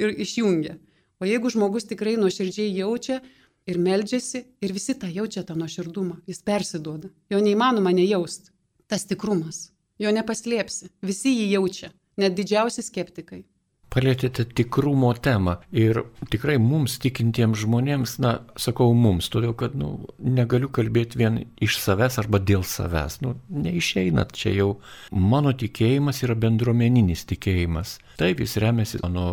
[0.00, 0.78] ir išjungia.
[1.20, 3.20] O jeigu žmogus tikrai nuoširdžiai jaučia
[3.66, 7.12] ir meldžiasi, ir visi tą jaučia tą nuoširdumą, jis persiduoda.
[7.30, 8.50] Jo neįmanoma nejausti.
[8.90, 9.70] Tas tikrumas.
[10.02, 10.90] Jo nepaslėpsi.
[11.06, 13.44] Visi jį jaučia, net didžiausi skeptikai
[13.92, 15.58] palėtėte tikrumo temą.
[15.74, 16.02] Ir
[16.32, 22.18] tikrai mums tikintiems žmonėms, na, sakau mums, todėl kad, nu, negaliu kalbėti vien iš savęs
[22.22, 23.20] arba dėl savęs.
[23.24, 24.70] Nu, neišeinat, čia jau
[25.12, 27.98] mano tikėjimas yra bendruomeninis tikėjimas.
[28.20, 29.26] Taip, jis remiasi mano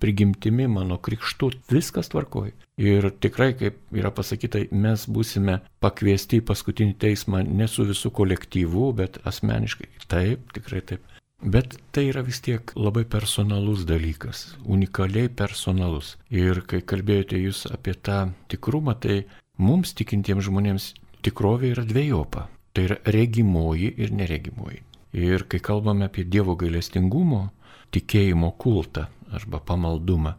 [0.00, 2.54] prigimtimi, mano krikštu, viskas tvarkoja.
[2.80, 8.86] Ir tikrai, kaip yra pasakyta, mes būsime pakviesti į paskutinį teismą ne su visų kolektyvu,
[8.96, 9.90] bet asmeniškai.
[10.08, 11.09] Taip, tikrai taip.
[11.40, 16.18] Bet tai yra vis tiek labai personalus dalykas, unikaliai personalus.
[16.28, 19.24] Ir kai kalbėjote jūs apie tą tikrumą, tai
[19.56, 20.90] mums tikintiems žmonėms
[21.24, 22.44] tikrovė yra dviejopa.
[22.76, 24.82] Tai yra regimoji ir neregimoji.
[25.16, 27.46] Ir kai kalbame apie Dievo gailestingumo,
[27.90, 30.36] tikėjimo kultą arba pamaldumą,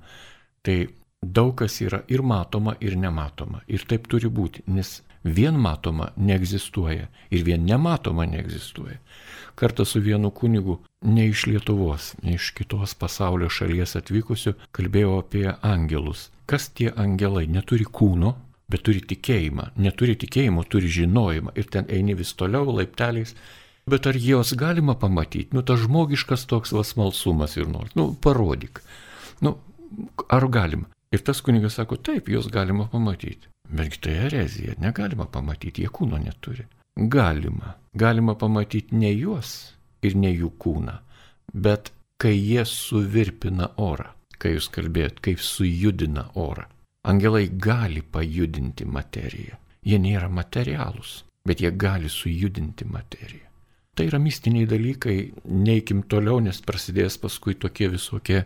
[0.62, 0.86] tai
[1.22, 3.66] daug kas yra ir matoma, ir nematoma.
[3.68, 9.02] Ir taip turi būti, nes vien matoma neegzistuoja ir vien nematoma neegzistuoja
[9.56, 16.30] kartą su vienu kunigu, ne iš Lietuvos, iš kitos pasaulio šalies atvykusiu, kalbėjau apie angelus.
[16.46, 17.48] Kas tie angelai?
[17.48, 18.36] Neturi kūno,
[18.70, 19.72] bet turi tikėjimą.
[19.82, 21.56] Neturi tikėjimo, turi žinojimą.
[21.58, 23.34] Ir ten eini vis toliau laipteliais.
[23.90, 25.56] Bet ar jos galima pamatyti?
[25.56, 27.96] Nu, tas žmogiškas toks vasmalsumas ir nors.
[27.98, 28.84] Nu, parodyk.
[29.42, 29.58] Nu,
[30.30, 30.92] ar galima?
[31.12, 33.50] Ir tas kunigas sako, taip, jos galima pamatyti.
[33.72, 36.68] Betgi tai erezija, negalima pamatyti, jie kūno neturi.
[36.96, 37.76] Galima.
[37.98, 39.72] Galima pamatyti ne juos
[40.06, 40.98] ir ne jų kūną,
[41.54, 46.68] bet kai jie suvirpina orą, kai jūs kalbėjot, kaip sujudina orą.
[47.08, 49.58] Angelai gali pajudinti materiją.
[49.82, 53.48] Jie nėra materialūs, bet jie gali sujudinti materiją.
[53.98, 55.16] Tai yra mistiniai dalykai,
[55.52, 58.46] neįkim toliau, nes prasidės paskui tokie visokie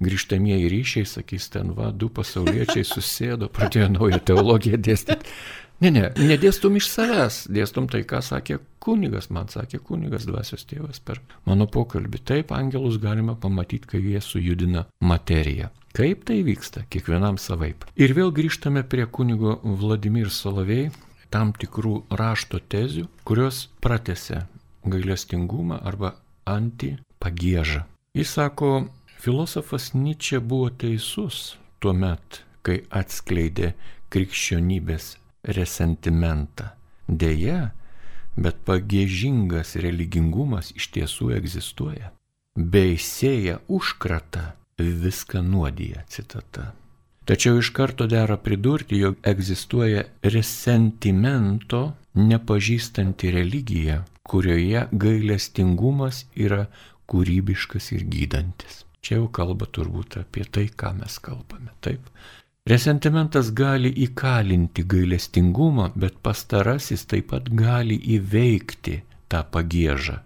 [0.00, 5.34] grįžtamieji ryšiai, sakys ten, va, du pasauliečiai susėdo, pradėjo naują teologiją dėstyti.
[5.84, 11.02] Ne, ne, nedėstum iš savęs, dėstum tai, ką sakė kunigas, man sakė kunigas dvasios tėvas
[11.04, 12.20] per mano pokalbį.
[12.30, 15.68] Taip, angelus galima pamatyti, kai jie sujudina materiją.
[15.96, 17.84] Kaip tai vyksta, kiekvienam savaip.
[18.00, 20.94] Ir vėl grįžtame prie kunigo Vladimir Solovėjai,
[21.32, 24.46] tam tikrų rašto tezių, kurios pratėse
[24.88, 26.14] gailestingumą arba
[26.48, 27.84] antipagėžą.
[28.16, 28.72] Jis sako,
[29.20, 33.74] filosofas Nyčia buvo teisus tuo met, kai atskleidė
[34.08, 36.70] krikščionybės resentimentą.
[37.06, 37.70] Deja,
[38.36, 42.10] bet pagėžingas religingumas iš tiesų egzistuoja.
[42.56, 46.72] Beisėja užkrata viską nuodija, citata.
[47.26, 56.66] Tačiau iš karto dera pridurti, jog egzistuoja resentimento nepažįstanti religija, kurioje gailestingumas yra
[57.10, 58.84] kūrybiškas ir gydantis.
[59.02, 61.74] Čia jau kalba turbūt apie tai, ką mes kalbame.
[61.84, 62.06] Taip.
[62.66, 68.96] Resentimentas gali įkalinti gailestingumą, bet pastarasis taip pat gali įveikti
[69.30, 70.16] tą pagėžą.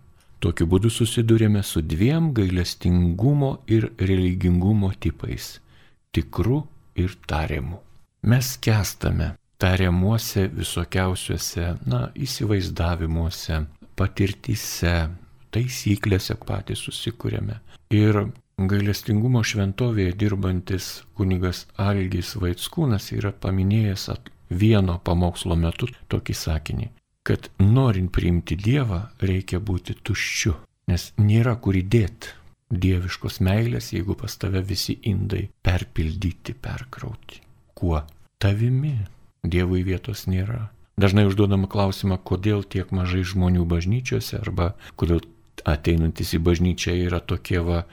[0.41, 5.59] Tokiu būdu susidurėme su dviem gailestingumo ir religingumo tipais-
[6.17, 6.63] tikru
[6.97, 7.77] ir tariamu.
[8.23, 15.11] Mes kestame tariamuose visokiausiuose, na, įsivaizdavimuose, patirtyse,
[15.53, 17.61] taisyklėse patys susikūrėme.
[17.91, 18.33] Ir
[18.69, 24.09] gailestingumo šventovėje dirbantis kunigas Algis Vaitskūnas yra paminėjęs
[24.51, 26.89] vieno pamokslo metu tokį sakinį,
[27.23, 30.57] kad norint priimti Dievą reikia būti tuščiu,
[30.91, 32.35] nes nėra kur įdėti
[32.71, 37.41] dieviškos meilės, jeigu pas tave visi indai perpildyti, perkrauti.
[37.75, 38.03] Kuo?
[38.39, 38.99] Tavimi.
[39.41, 40.69] Dievui vietos nėra.
[41.01, 45.23] Dažnai užduodama klausimą, kodėl tiek mažai žmonių bažnyčiose arba kodėl
[45.65, 47.85] ateinantis į bažnyčią yra tokie va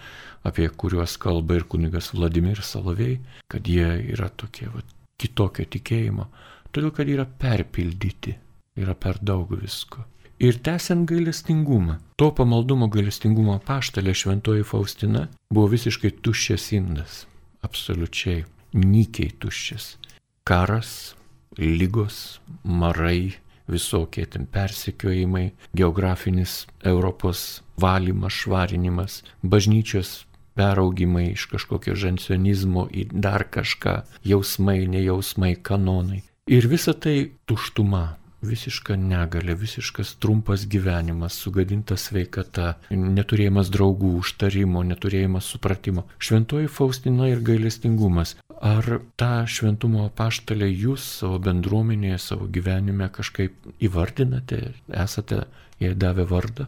[0.48, 3.20] apie kuriuos kalba ir kunigas Vladimir Salovėjai,
[3.52, 4.84] kad jie yra tokie va,
[5.20, 6.28] kitokio tikėjimo,
[6.72, 8.38] todėl kad yra perpildyti,
[8.80, 10.06] yra per daug visko.
[10.38, 17.24] Ir tęsiant gailestingumą, to pamaldumo gailestingumo paštalė šventoji Faustina buvo visiškai tuščias indas,
[17.66, 18.44] absoliučiai,
[18.78, 19.96] nykiai tuščias.
[20.48, 20.92] Karas,
[21.58, 23.34] lygos, marai,
[23.68, 34.02] visokie ten persekiojimai, geografinis Europos valymas, švarinimas, bažnyčios peraugimai iš kažkokio žansionizmo į dar kažką,
[34.28, 36.24] jausmai, nejausmai, kanonai.
[36.48, 45.50] Ir visa tai tuštuma, visiška negalė, visiškas trumpas gyvenimas, sugadinta sveikata, neturėjimas draugų, užtarimo, neturėjimas
[45.54, 46.06] supratimo.
[46.22, 48.36] Šventoji Faustina ir gailestingumas.
[48.58, 54.62] Ar tą šventumo paštalę jūs savo bendruomenėje, savo gyvenime kažkaip įvardinate,
[55.04, 55.44] esate
[55.82, 56.66] jai davę vardą?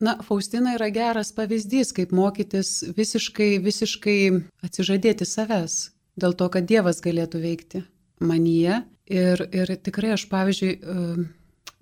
[0.00, 4.20] Na, Faustina yra geras pavyzdys, kaip mokytis visiškai, visiškai
[4.64, 7.82] atsižadėti savęs, dėl to, kad Dievas galėtų veikti
[8.24, 8.80] manyje.
[9.10, 10.72] Ir, ir tikrai aš, pavyzdžiui,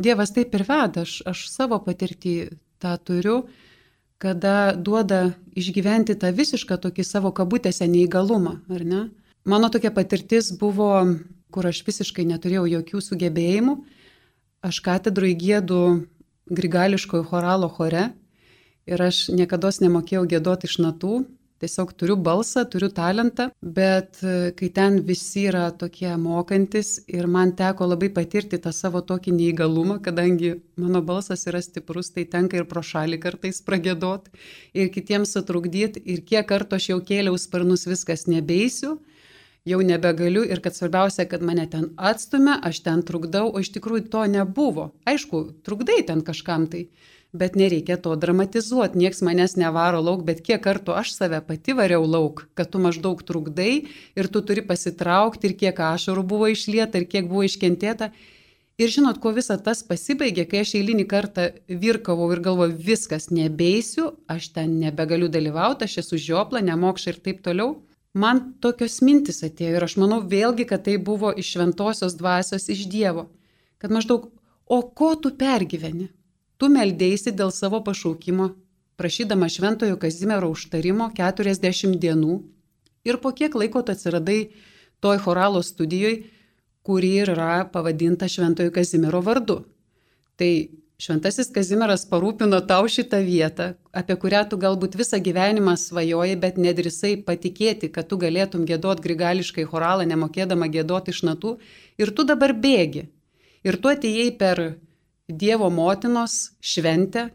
[0.03, 2.35] Dievas taip ir veda, aš, aš savo patirtį
[2.83, 3.39] tą turiu,
[4.19, 9.03] kada duoda išgyventi tą visišką tokį savo kabutėse neįgalumą, ar ne?
[9.47, 10.91] Mano tokia patirtis buvo,
[11.55, 13.79] kur aš visiškai neturėjau jokių sugebėjimų.
[14.67, 15.83] Aš katedroje gėdu
[16.51, 18.11] grigališkojo choralo chore
[18.89, 21.25] ir aš niekada nemokėjau gėdoti iš natų,
[21.63, 27.53] tiesiog turiu balsą, turiu talentą, bet e, kai ten visi yra tokie mokantis ir man
[27.59, 32.69] teko labai patirti tą savo tokį neįgalumą, kadangi mano balsas yra stiprus, tai tenka ir
[32.71, 34.31] pro šalį kartais pragėdot
[34.75, 38.99] ir kitiems sutrukdyti ir kiek kartų aš jau kėliau sparnus viskas nebeisiu.
[39.69, 44.07] Jau nebegaliu ir kad svarbiausia, kad mane ten atstumia, aš ten trukdau, o iš tikrųjų
[44.13, 44.91] to nebuvo.
[45.09, 46.87] Aišku, trukdai ten kažkam tai,
[47.37, 52.07] bet nereikia to dramatizuoti, nieks manęs nevaro lauk, bet kiek kartų aš save pati variau
[52.09, 53.75] lauk, kad tu maždaug trukdai
[54.17, 58.13] ir tu turi pasitraukti ir kiek ašarų buvo išlieta ir kiek buvo iškentėta.
[58.79, 64.13] Ir žinot, kuo visa tas pasibaigė, kai aš eilinį kartą virkavau ir galvoju, viskas, nebeisiu,
[64.31, 67.75] aš ten nebegaliu dalyvauti, aš esu žiopla, nemokša ir taip toliau.
[68.17, 72.87] Man tokios mintis atėjo ir aš manau vėlgi, kad tai buvo iš šventosios dvasios, iš
[72.89, 73.29] Dievo.
[73.79, 74.31] Kad maždaug,
[74.67, 76.09] o ko tu pergyveni?
[76.59, 78.49] Tu meldėsi dėl savo pašaukimo,
[78.99, 82.41] prašydama šventojo Kazimiero užtarimo 40 dienų
[83.07, 84.51] ir po kiek laiko tu atsiradai
[85.01, 86.25] toj choralo studijoje,
[86.83, 89.61] kuri yra pavadinta šventojo Kazimiero vardu.
[90.41, 90.51] Tai
[90.99, 97.13] šventasis Kazimieras parūpino tau šitą vietą, apie kurią tu galbūt visą gyvenimą svajoji, bet nedrisai
[97.29, 101.55] patikėti, kad tu galėtum gėdoti grigališkai choralą, nemokėdama gėdoti iš natų
[102.03, 103.07] ir tu dabar bėgi.
[103.63, 104.65] Ir tu atėjai per
[105.29, 107.29] Dievo motinos šventę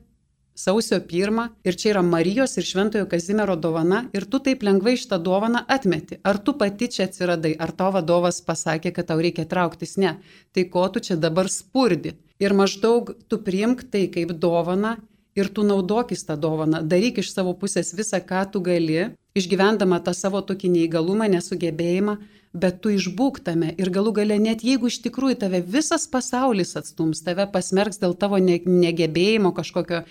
[0.57, 5.21] sausio pirmą ir čia yra Marijos ir Šventojo Kazimiero dovana ir tu taip lengvai šitą
[5.23, 6.17] dovaną atmeti.
[6.23, 9.95] Ar tu pati čia atsiradai, ar tavo vadovas pasakė, kad tau reikia trauktis?
[10.01, 10.17] Ne.
[10.51, 12.17] Tai ko tu čia dabar spurdi?
[12.43, 14.97] Ir maždaug tu priimk tai kaip dovana
[15.35, 20.13] ir tu naudokis tą dovaną, daryk iš savo pusės visą, ką tu gali, išgyvendama tą
[20.13, 22.17] savo tokį neįgalumą, nesugebėjimą,
[22.53, 27.47] bet tu išbūktame ir galų gale net jeigu iš tikrųjų tave visas pasaulis atstums, tave
[27.49, 30.03] pasmerks dėl tavo negebėjimo kažkokio,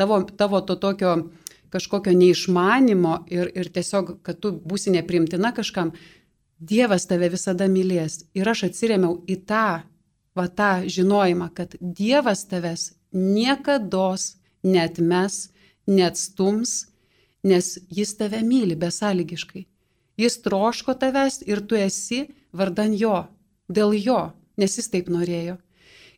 [0.00, 1.16] tavo, tavo to tokio
[1.70, 5.92] kažkokio neišmanimo ir, ir tiesiog, kad tu būsi neprimtina kažkam,
[6.60, 8.26] Dievas tave visada mylės.
[8.36, 9.80] Ir aš atsiremiau į tą,
[10.36, 14.14] va tą žinojimą, kad Dievas tavęs niekada
[14.62, 15.50] netmes,
[15.86, 16.86] neatstums,
[17.42, 19.66] nes jis tave myli besąlygiškai.
[20.20, 23.24] Jis troško tavęs ir tu esi vardan jo,
[23.68, 24.20] dėl jo,
[24.60, 25.56] nes jis taip norėjo.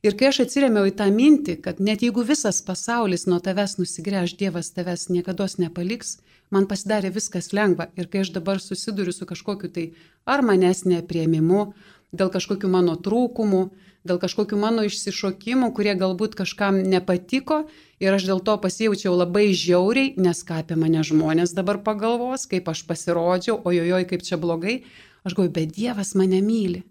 [0.03, 4.35] Ir kai aš atsiremiau į tą mintį, kad net jeigu visas pasaulis nuo tavęs nusigręž,
[4.40, 6.16] Dievas tavęs niekada nepaliks,
[6.51, 7.87] man pasidarė viskas lengva.
[7.94, 9.92] Ir kai aš dabar susiduriu su kažkokiu tai
[10.27, 11.72] ar manęs nepriemimu,
[12.12, 13.62] dėl kažkokių mano trūkumų,
[14.09, 17.62] dėl kažkokių mano išsišokimų, kurie galbūt kažkam nepatiko
[18.03, 22.68] ir aš dėl to pasijaučiau labai žiauriai, nes ką apie mane žmonės dabar pagalvos, kaip
[22.68, 24.83] aš pasirodžiau, ojojoj, kaip čia blogai,
[25.25, 26.83] aš galvoju, bet Dievas mane myli.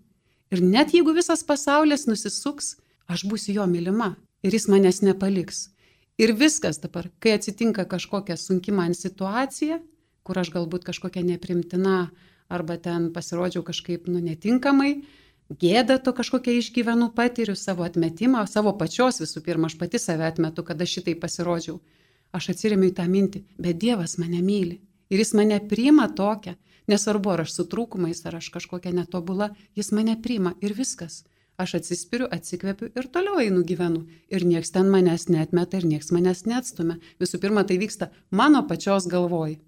[0.52, 2.76] Ir net jeigu visas pasaulis nusisuks,
[3.08, 5.70] aš būsiu jo mylima ir jis manęs nepaliks.
[6.20, 9.80] Ir viskas dabar, kai atsitinka kažkokia sunki man situacija,
[10.28, 12.12] kur aš galbūt kažkokia neprimtina
[12.52, 14.92] arba ten pasirodžiau kažkaip nu netinkamai,
[15.64, 20.64] gėdą to kažkokią išgyvenu, patiriu savo atmetimą, savo pačios visų pirma, aš pati save atmetu,
[20.68, 21.80] kada šitai pasirodžiau.
[22.32, 24.80] Aš atsiremiu į tą mintį, bet Dievas mane myli
[25.12, 26.56] ir jis mane priima tokią,
[26.88, 31.24] nesvarbu ar aš su trūkumais, ar aš kažkokia netobula, jis mane priima ir viskas.
[31.62, 34.06] Aš atsispiriu, atsikvepiu ir toliau einu gyvenu.
[34.34, 36.96] Ir nieks ten manęs netmeta ir nieks manęs neatstumia.
[37.22, 39.60] Visų pirma, tai vyksta mano pačios galvoj.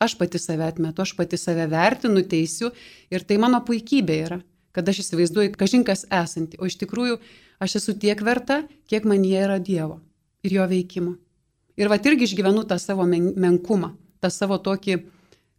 [0.00, 2.70] Aš pati save atmetu, aš pati save vertinu, teisiu
[3.12, 4.40] ir tai mano puikybė yra
[4.72, 7.18] kad aš įsivaizduoju kažinkas esanti, o iš tikrųjų
[7.62, 10.00] aš esu tiek verta, kiek man jie yra Dievo
[10.46, 11.16] ir jo veikimo.
[11.80, 15.00] Ir va irgi išgyvenu tą savo men menkumą, tą savo tokį,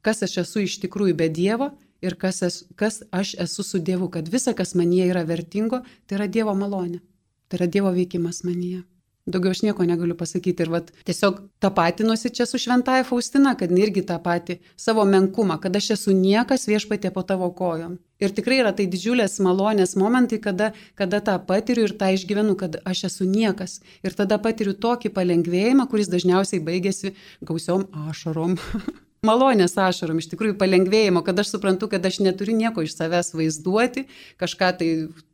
[0.06, 4.10] kas aš esu iš tikrųjų be Dievo ir kas, es, kas aš esu su Dievu,
[4.10, 7.02] kad visa, kas manyje yra vertingo, tai yra Dievo malonė,
[7.50, 8.86] tai yra Dievo veikimas manyje.
[9.30, 14.02] Daugiau aš nieko negaliu pasakyti ir vat, tiesiog tapatinuosi čia su šventaja Faustina, kad irgi
[14.08, 18.00] tą patį savo menkumą, kad aš esu niekas viešpatė po tavo kojom.
[18.22, 22.80] Ir tikrai yra tai didžiulės malonės momentai, kada, kada tą patiriu ir tą išgyvenu, kad
[22.82, 23.80] aš esu niekas.
[24.02, 27.14] Ir tada patiriu tokį palengvėjimą, kuris dažniausiai baigėsi
[27.46, 28.58] gausiom ašarom.
[29.28, 34.08] malonės ašarom, iš tikrųjų palengvėjimo, kad aš suprantu, kad aš neturiu nieko iš savęs vaizduoti,
[34.42, 34.88] kažką tai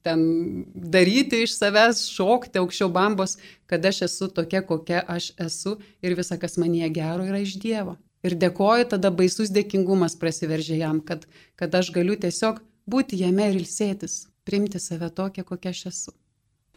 [0.03, 0.25] ten
[0.75, 3.37] daryti iš savęs, šokti aukščiau bambos,
[3.71, 7.95] kad aš esu tokia, kokia aš esu ir visa, kas manie gero, yra iš Dievo.
[8.27, 11.23] Ir dėkoju, tada baisus dėkingumas prasiveržė jam, kad,
[11.55, 12.59] kad aš galiu tiesiog
[12.91, 16.17] būti jame ir ilsėtis, priimti save tokią, kokia aš esu.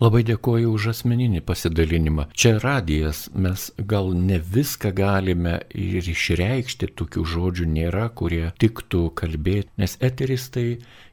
[0.00, 2.30] Labai dėkoju už asmeninį pasidalinimą.
[2.32, 9.68] Čia radijas, mes gal ne viską galime ir išreikšti, tokių žodžių nėra, kurie tiktų kalbėti,
[9.76, 10.64] nes eteris tai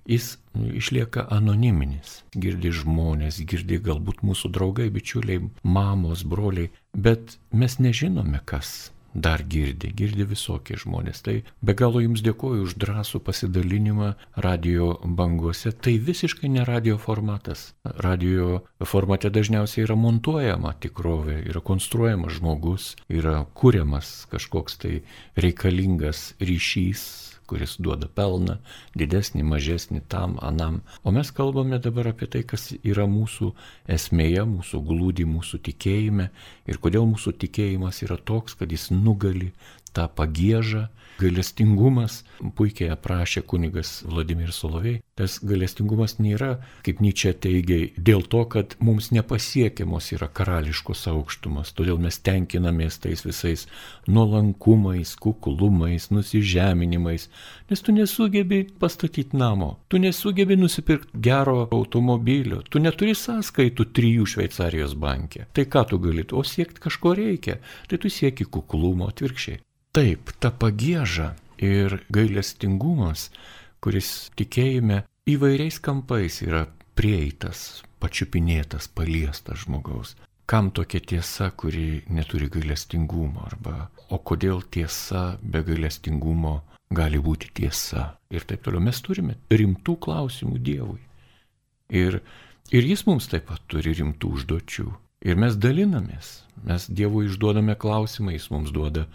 [0.08, 2.22] jis išlieka anoniminis.
[2.32, 9.92] Girdi žmonės, girdi galbūt mūsų draugai, bičiuliai, mamos, broliai, bet mes nežinome, kas dar girdi,
[9.96, 11.22] girdi visokie žmonės.
[11.26, 14.14] Tai be galo jums dėkoju už drąsų pasidalinimą
[14.48, 15.72] radio bangose.
[15.72, 17.72] Tai visiškai ne radio formatas.
[17.84, 24.94] Radio formate dažniausiai yra montuojama tikrovė, yra konstruojamas žmogus, yra kuriamas kažkoks tai
[25.40, 28.58] reikalingas ryšys kuris duoda pelną,
[29.00, 30.82] didesnį, mažesnį tam, anam.
[31.04, 33.54] O mes kalbame dabar apie tai, kas yra mūsų
[33.98, 36.30] esmėje, mūsų glūdi, mūsų tikėjime
[36.68, 39.54] ir kodėl mūsų tikėjimas yra toks, kad jis nugali
[39.96, 42.22] tą pagėžą, Gailestingumas,
[42.58, 49.10] puikiai aprašė kunigas Vladimir Solovей, tas gailestingumas nėra, kaip Nyčia teigia, dėl to, kad mums
[49.16, 53.66] nepasiekiamos yra karališkos aukštumas, todėl mes tenkinamės tais visais
[54.08, 57.28] nuolankumais, kuklumais, nusižeminimais,
[57.72, 64.94] nes tu nesugebi pastatyti namo, tu nesugebi nusipirkti gero automobilio, tu neturi sąskaitų trijų Šveicarijos
[65.00, 65.48] bankė.
[65.54, 67.58] Tai ką tu gali, o siekti kažko reikia,
[67.90, 69.64] tai tu sieki kuklumo atvirkščiai.
[69.98, 73.32] Taip, ta pagėža ir gailestingumas,
[73.82, 80.12] kuris tikėjime įvairiais kampais yra prieitas, pačiupinėtas, paliestas žmogaus.
[80.46, 86.60] Kam tokia tiesa, kuri neturi gailestingumo arba o kodėl tiesa be gailestingumo
[86.94, 88.84] gali būti tiesa ir taip toliau.
[88.86, 91.02] Mes turime rimtų klausimų Dievui.
[91.90, 92.22] Ir,
[92.70, 94.88] ir jis mums taip pat turi rimtų užduočių.
[95.26, 99.08] Ir mes dalinamės, mes Dievui išduodame klausimą, jis mums duoda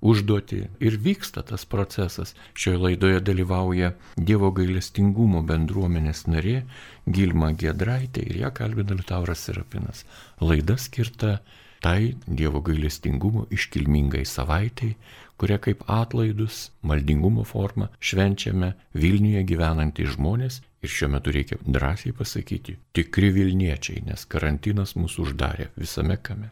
[0.00, 2.34] užduoti ir vyksta tas procesas.
[2.54, 6.62] Šioje laidoje dalyvauja Dievo gailestingumo bendruomenės narė
[7.06, 10.04] Gilma Gedraitė ir ją kalbina Liutauras Serapinas.
[10.40, 11.38] Laida skirta
[11.80, 14.96] tai Dievo gailestingumo iškilmingai savaitėjai,
[15.40, 22.76] kurią kaip atlaidus, maldingumo forma švenčiame Vilniuje gyvenantys žmonės ir šiuo metu reikia drąsiai pasakyti,
[22.96, 26.50] tikri Vilniečiai, nes karantinas mūsų uždarė visame kame.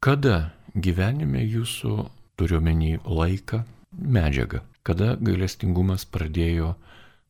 [0.00, 2.06] Kada gyvenime jūsų
[2.40, 3.62] turiuomenį laiką,
[3.96, 6.74] medžiagą, kada gailestingumas pradėjo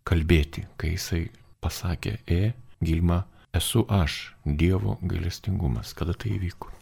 [0.06, 1.26] kalbėti, kai jisai
[1.62, 3.24] pasakė, e, Gilma,
[3.56, 6.72] esu aš, Dievo gailestingumas, kada tai įvyko?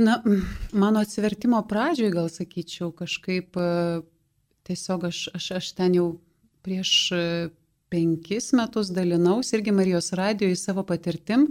[0.00, 0.20] Na,
[0.72, 3.70] mano atsivertimo pradžioje gal sakyčiau, kažkaip e,
[4.68, 6.06] tiesiog aš, aš, aš ten jau
[6.64, 7.24] prieš e,
[7.90, 11.48] penkis metus dalinaus irgi Marijos radijoje savo patirtim,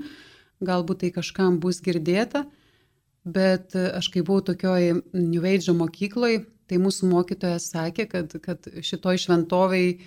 [0.63, 2.45] galbūt tai kažkam bus girdėta.
[3.27, 8.69] Bet e, aš kai buvau tokioj New Age mokykloj, tai mūsų mokytojas sakė, kad, kad
[8.85, 9.97] šitoj šventoviai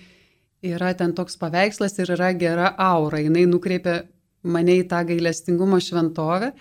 [0.63, 3.19] yra ten toks paveikslas ir yra gera aura.
[3.21, 4.03] Jis nukreipia
[4.43, 6.53] mane į tą gailestingumo šventovę.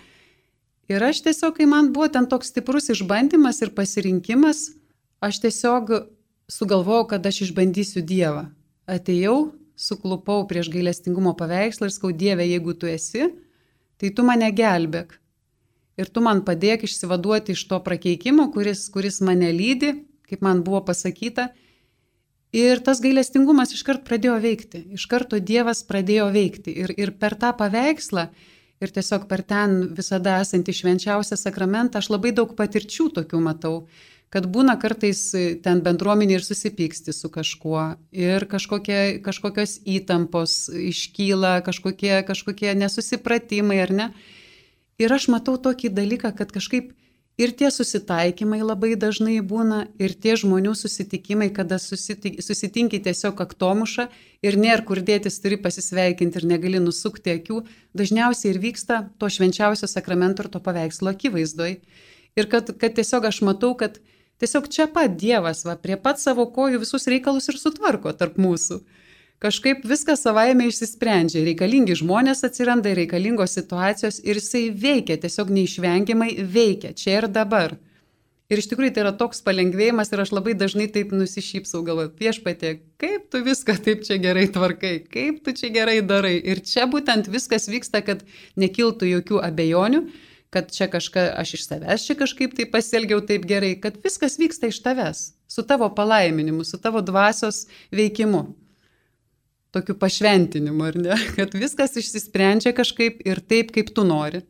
[0.91, 4.73] Ir aš tiesiog, kai man buvo ten toks stiprus išbandymas ir pasirinkimas,
[5.23, 5.95] aš tiesiog
[6.51, 8.49] sugalvojau, kad aš išbandysiu Dievą.
[8.91, 13.31] Atėjau, suklupau prieš gailestingumo paveikslą ir skau Dievę, jeigu tu esi,
[13.97, 15.22] tai tu mane gelbėk
[16.03, 19.95] ir tu man padėk išsivaduoti iš to prakeikimo, kuris, kuris mane lydi,
[20.29, 21.51] kaip man buvo pasakyta.
[22.53, 26.75] Ir tas gailestingumas iškart pradėjo veikti, iš karto Dievas pradėjo veikti.
[26.85, 28.27] Ir, ir per tą paveikslą,
[28.83, 33.77] ir tiesiog per ten visada esantį švenčiausią sakramentą, aš labai daug patirčių tokių matau,
[34.33, 35.23] kad būna kartais
[35.65, 43.97] ten bendruomenė ir susipyksti su kažkuo, ir kažkokie, kažkokios įtampos iškyla, kažkokie, kažkokie nesusipratimai, ar
[43.97, 44.09] ne?
[45.01, 46.93] Ir aš matau tokį dalyką, kad kažkaip
[47.41, 54.09] ir tie susitaikymai labai dažnai būna, ir tie žmonių susitikimai, kada susitinki tiesiog aktomušą
[54.45, 57.63] ir nėra kur dėtis, turi pasisveikinti ir negali nusukti akių,
[57.97, 61.79] dažniausiai ir vyksta to švenčiausio sakramento ir to paveikslo akivaizdoj.
[62.37, 63.99] Ir kad, kad tiesiog aš matau, kad
[64.41, 68.83] tiesiog čia pat Dievas, va, prie pat savo kojų visus reikalus ir sutvarko tarp mūsų
[69.43, 76.93] kažkaip viskas savaime išsisprendžia, reikalingi žmonės atsiranda, reikalingos situacijos ir jisai veikia, tiesiog neišvengiamai veikia,
[76.95, 77.77] čia ir dabar.
[78.53, 82.75] Ir iš tikrųjų tai yra toks palengvėjimas ir aš labai dažnai taip nusišypsau, galvoju, viešpatė,
[83.01, 86.35] kaip tu viską taip čia gerai tvarkai, kaip tu čia gerai darai.
[86.37, 88.27] Ir čia būtent viskas vyksta, kad
[88.61, 90.03] nekiltų jokių abejonių,
[90.53, 94.69] kad čia kažką, aš iš savęs čia kažkaip tai pasielgiau taip gerai, kad viskas vyksta
[94.69, 95.31] iš tavęs.
[95.49, 98.62] su tavo palaiminimu, su tavo dvasios veikimu.
[99.73, 101.19] Tokiu pašventinimu, ar ne?
[101.39, 104.45] Kad viskas išsisprendžia kažkaip ir taip, kaip tu nori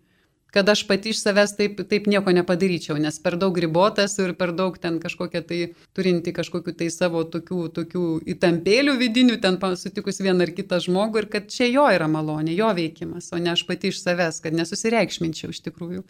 [0.52, 4.52] kad aš pati iš savęs taip, taip nieko nepadaryčiau, nes per daug ribotas ir per
[4.52, 5.60] daug ten kažkokia tai
[5.96, 8.02] turinti kažkokiu tai savo tokių, tokių
[8.34, 12.68] įtampėlių vidinių, ten sutikus vieną ar kitą žmogų ir kad čia jo yra malonė, jo
[12.76, 16.04] veikimas, o ne aš pati iš savęs, kad nesusireikšminčiau iš tikrųjų.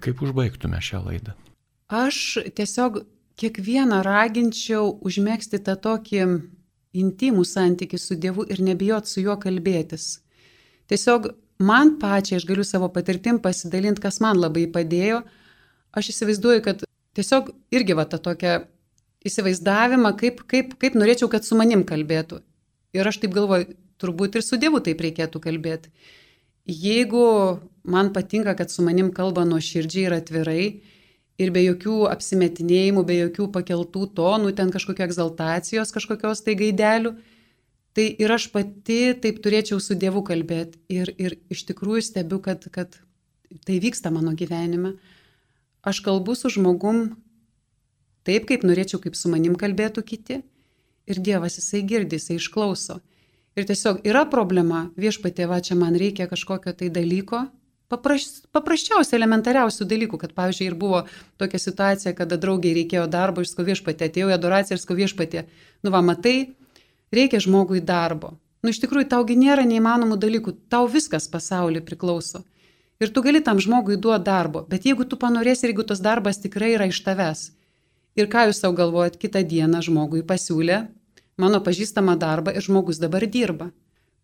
[0.00, 1.36] Kaip užbaigtume šią laidą?
[1.92, 3.02] Aš tiesiog
[3.36, 6.24] kiekvieną raginčiau užmėgsti tą tokį
[6.94, 10.20] intimų santykių su Dievu ir nebijot su juo kalbėtis.
[10.90, 11.30] Tiesiog
[11.64, 15.22] man pačiai, aš galiu savo patirtim pasidalinti, kas man labai padėjo.
[15.94, 16.84] Aš įsivaizduoju, kad
[17.14, 18.58] tiesiog irgi va tą tokią
[19.24, 22.42] įsivaizdavimą, kaip, kaip, kaip norėčiau, kad su manim kalbėtų.
[22.94, 25.92] Ir aš taip galvoju, turbūt ir su Dievu taip reikėtų kalbėti.
[26.64, 27.24] Jeigu
[27.84, 30.64] man patinka, kad su manim kalba nuo širdžiai ir atvirai
[31.40, 37.14] ir be jokių apsimetinėjimų, be jokių pakeltų tonų, ten kažkokio egzaltacijos, kažkokios tai gaidelių,
[37.94, 40.80] Tai ir aš pati taip turėčiau su Dievu kalbėti.
[40.90, 42.96] Ir, ir iš tikrųjų stebiu, kad, kad
[43.66, 44.96] tai vyksta mano gyvenime.
[45.86, 47.12] Aš kalbu su žmogum
[48.26, 50.40] taip, kaip norėčiau, kaip su manim kalbėtų kiti.
[51.06, 52.98] Ir Dievas jisai girdi, jisai išklauso.
[53.54, 57.44] Ir tiesiog yra problema, viešpatė, va čia man reikia kažkokio tai dalyko,
[57.94, 61.04] papraš, paprasčiausių, elementariausių dalykų, kad pavyzdžiui ir buvo
[61.40, 65.44] tokia situacija, kada draugiai reikėjo darbo, iš skoviešpatė, atėjau į adoraciją ir skoviešpatė,
[65.86, 66.54] nu va, matai,
[67.14, 68.34] reikia žmogui darbo.
[68.64, 72.42] Nu, iš tikrųjų, taugi nėra neįmanomų dalykų, tau viskas pasaulyje priklauso.
[73.02, 76.40] Ir tu gali tam žmogui duoti darbo, bet jeigu tu panorėsi ir jeigu tas darbas
[76.40, 77.48] tikrai yra iš tavęs.
[78.14, 80.84] Ir ką jūs savo galvojat, kitą dieną žmogui pasiūlė
[81.36, 83.70] mano pažįstamą darbą ir žmogus dabar dirba.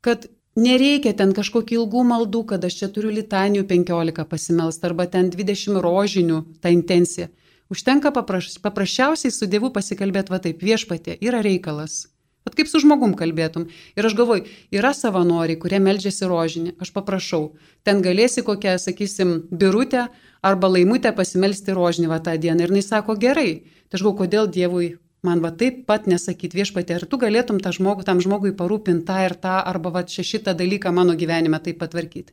[0.01, 0.29] Kad
[0.59, 5.81] nereikia ten kažkokių ilgų maldų, kad aš čia turiu litanijų 15 pasimelst arba ten 20
[5.85, 7.29] rožinių tą intenciją.
[7.71, 12.09] Užtenka papraš, paprasčiausiai su Dievu pasikalbėti va taip, viešpatė, yra reikalas.
[12.47, 13.69] Vat kaip su žmogum kalbėtum.
[13.95, 17.53] Ir aš galvoju, yra savanoriai, kurie meldžiasi rožinį, aš paprašau,
[17.87, 20.09] ten galėsi kokią, sakysim, birutę
[20.43, 22.65] arba laimutę pasimelsti rožinį va tą dieną.
[22.65, 23.61] Ir jis sako, gerai.
[23.87, 24.89] Tai aš galvoju, kodėl Dievui
[25.27, 29.37] man va taip pat nesakyti viešpatė, ar tu galėtum žmogų, tam žmogui parūpinti tą ir
[29.37, 32.33] tą, arba va šitą dalyką mano gyvenime taip patvarkyti.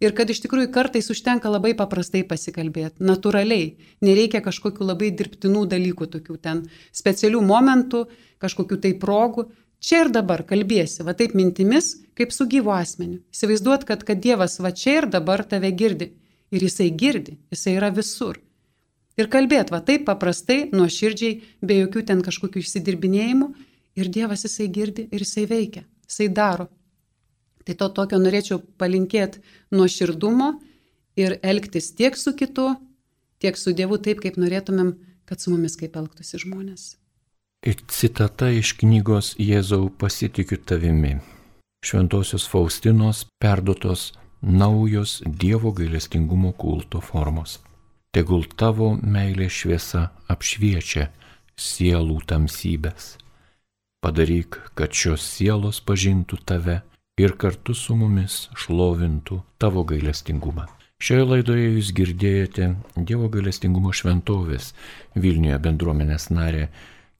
[0.00, 6.08] Ir kad iš tikrųjų kartais užtenka labai paprastai pasikalbėti, natūraliai, nereikia kažkokių labai dirbtinų dalykų,
[6.12, 8.02] tokių ten specialių momentų,
[8.42, 9.46] kažkokių tai progų.
[9.80, 13.22] Čia ir dabar kalbėsi, va taip mintimis, kaip su gyvu asmeniu.
[13.32, 16.12] Įsivaizduot, kad, kad Dievas va čia ir dabar tave girdi.
[16.52, 18.40] Ir jisai girdi, jisai yra visur.
[19.16, 23.48] Ir kalbėt va taip paprastai, nuoširdžiai, be jokių ten kažkokių išsidirbinėjimų.
[23.96, 26.68] Ir Dievas jisai girdi ir jisai veikia, jisai daro.
[27.64, 29.40] Tai to tokio norėčiau palinkėti
[29.72, 30.50] nuoširdumo
[31.16, 32.74] ir elgtis tiek su kitu,
[33.40, 34.92] tiek su Dievu taip, kaip norėtumėm,
[35.26, 36.94] kad su mumis kaip elgtųsi žmonės.
[37.66, 41.16] Ir citata iš knygos Jėzau pasitikiu tavimi.
[41.82, 44.12] Šventosios Faustinos perduotos
[44.42, 47.62] naujos Dievo gailestingumo kulto formos.
[48.16, 51.10] Tegul tavo meilė šviesa apšviečia
[51.60, 53.18] sielų tamsybės.
[54.00, 56.78] Padaryk, kad šios sielos pažintų tave
[57.20, 60.64] ir kartu su mumis šlovintų tavo gailestingumą.
[60.96, 64.70] Šioje laidoje jūs girdėjote Dievo gailestingumo šventovės
[65.12, 66.70] Vilniuje bendruomenės narė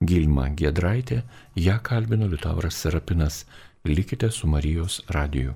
[0.01, 1.21] Gilma Gedraitė,
[1.61, 3.43] ją kalbino Liutauras Serapinas.
[3.85, 5.53] Likite su Marijos radiju.